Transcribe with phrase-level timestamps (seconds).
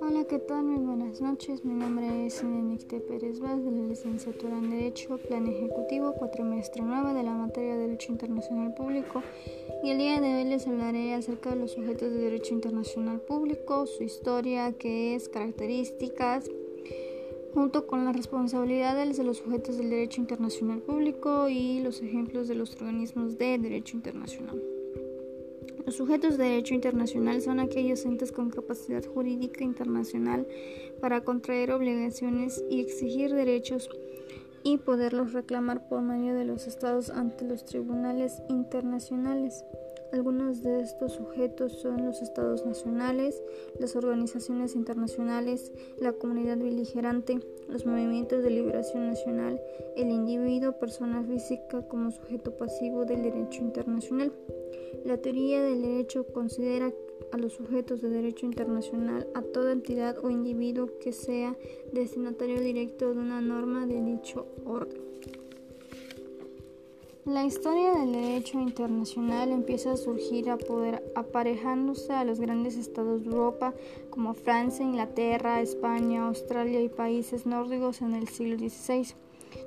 [0.00, 0.64] Hola, ¿qué tal?
[0.64, 1.64] Muy buenas noches.
[1.64, 7.14] Mi nombre es Inenicte Pérez Vaz de la licenciatura en Derecho, Plan Ejecutivo, cuatrimestre 9
[7.14, 9.22] de la materia de Derecho Internacional Público.
[9.84, 13.86] Y el día de hoy les hablaré acerca de los sujetos de Derecho Internacional Público,
[13.86, 16.50] su historia, qué es, características,
[17.56, 22.54] junto con las responsabilidades de los sujetos del derecho internacional público y los ejemplos de
[22.54, 24.62] los organismos de derecho internacional.
[25.86, 30.46] Los sujetos de derecho internacional son aquellos entes con capacidad jurídica internacional
[31.00, 33.88] para contraer obligaciones y exigir derechos
[34.62, 39.64] y poderlos reclamar por medio de los estados ante los tribunales internacionales.
[40.12, 43.42] Algunos de estos sujetos son los estados nacionales,
[43.78, 49.60] las organizaciones internacionales, la comunidad beligerante, los movimientos de liberación nacional,
[49.96, 54.32] el individuo, persona física como sujeto pasivo del derecho internacional.
[55.04, 56.92] La teoría del derecho considera
[57.32, 61.56] a los sujetos de derecho internacional a toda entidad o individuo que sea
[61.92, 65.05] destinatario directo de una norma de dicho orden.
[67.26, 73.24] La historia del derecho internacional empieza a surgir a poder aparejándose a los grandes estados
[73.24, 73.74] de Europa
[74.10, 79.16] como Francia, Inglaterra, España, Australia y países nórdicos en el siglo XVI.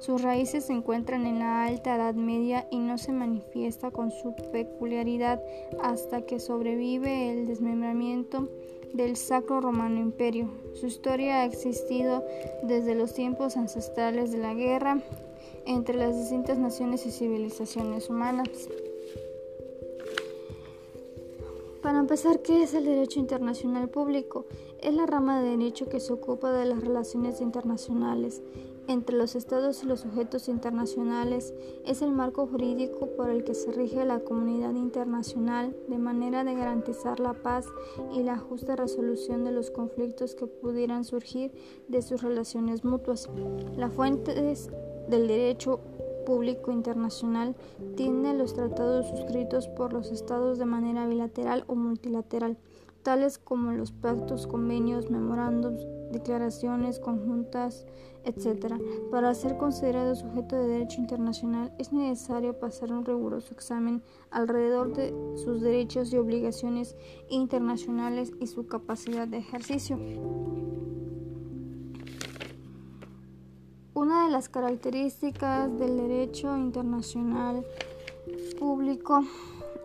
[0.00, 4.34] Sus raíces se encuentran en la Alta Edad Media y no se manifiesta con su
[4.52, 5.42] peculiaridad
[5.82, 8.48] hasta que sobrevive el desmembramiento
[8.94, 10.48] del Sacro Romano Imperio.
[10.74, 12.24] Su historia ha existido
[12.62, 15.00] desde los tiempos ancestrales de la guerra
[15.66, 18.48] entre las distintas naciones y civilizaciones humanas.
[21.82, 24.46] Para empezar, ¿qué es el derecho internacional público?
[24.80, 28.42] Es la rama de derecho que se ocupa de las relaciones internacionales
[28.88, 31.54] entre los estados y los sujetos internacionales.
[31.86, 36.54] Es el marco jurídico por el que se rige la comunidad internacional de manera de
[36.54, 37.66] garantizar la paz
[38.12, 41.52] y la justa resolución de los conflictos que pudieran surgir
[41.86, 43.28] de sus relaciones mutuas.
[43.76, 45.80] La fuente del derecho
[46.26, 47.56] público internacional
[47.96, 52.58] tiene los tratados suscritos por los estados de manera bilateral o multilateral,
[53.08, 55.80] tales como los pactos, convenios, memorándums,
[56.12, 57.86] declaraciones conjuntas,
[58.26, 58.74] etc.
[59.10, 65.14] Para ser considerado sujeto de derecho internacional es necesario pasar un riguroso examen alrededor de
[65.42, 66.96] sus derechos y obligaciones
[67.30, 69.98] internacionales y su capacidad de ejercicio.
[73.94, 77.64] Una de las características del derecho internacional
[78.58, 79.22] público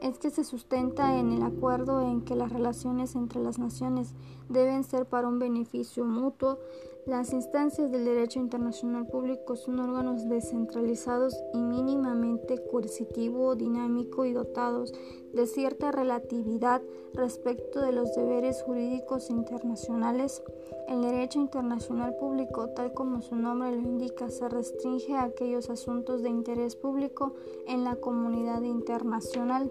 [0.00, 4.14] es que se sustenta en el acuerdo en que las relaciones entre las naciones
[4.48, 6.58] deben ser para un beneficio mutuo.
[7.06, 14.92] Las instancias del derecho internacional público son órganos descentralizados y mínimamente coercitivo, dinámico y dotados
[15.32, 16.82] de cierta relatividad
[17.14, 20.42] respecto de los deberes jurídicos internacionales.
[20.88, 26.24] El derecho internacional público, tal como su nombre lo indica, se restringe a aquellos asuntos
[26.24, 27.34] de interés público
[27.68, 29.70] en la comunidad internacional.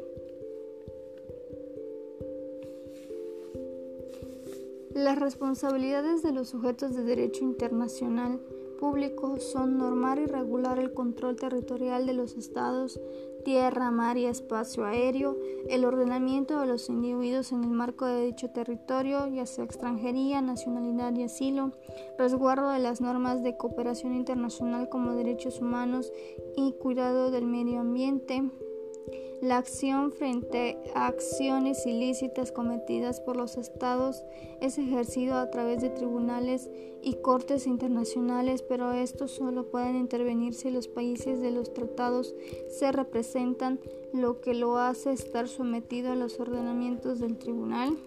[4.95, 8.39] Las responsabilidades de los sujetos de derecho internacional
[8.79, 12.97] público son normar y regular el control territorial de los estados,
[13.43, 15.35] tierra, mar y espacio aéreo,
[15.67, 21.13] el ordenamiento de los individuos en el marco de dicho territorio, ya sea extranjería, nacionalidad
[21.13, 21.73] y asilo,
[22.17, 26.13] resguardo de las normas de cooperación internacional como derechos humanos
[26.55, 28.49] y cuidado del medio ambiente,
[29.41, 34.23] la acción frente a acciones ilícitas cometidas por los estados
[34.61, 36.69] es ejercido a través de tribunales
[37.01, 42.33] y cortes internacionales, pero estos solo pueden intervenir si los países de los tratados
[42.69, 43.79] se representan,
[44.13, 47.97] lo que lo hace estar sometido a los ordenamientos del tribunal.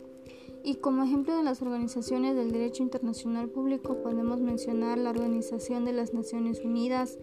[0.65, 5.93] Y como ejemplo de las organizaciones del derecho internacional público podemos mencionar la Organización de
[5.93, 7.19] las Naciones Unidas,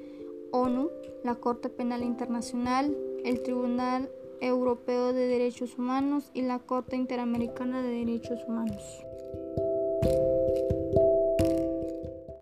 [0.52, 0.90] ONU,
[1.24, 7.90] la Corte Penal Internacional, el Tribunal Europeo de Derechos Humanos y la Corte Interamericana de
[7.90, 9.04] Derechos Humanos.